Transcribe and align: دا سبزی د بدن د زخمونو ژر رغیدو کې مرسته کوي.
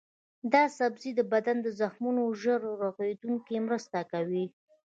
دا 0.53 0.63
سبزی 0.77 1.11
د 1.15 1.21
بدن 1.33 1.57
د 1.61 1.67
زخمونو 1.79 2.23
ژر 2.41 2.61
رغیدو 2.83 3.33
کې 3.47 3.57
مرسته 3.67 3.99
کوي. 4.11 4.45